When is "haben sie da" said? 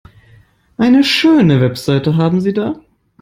2.07-2.75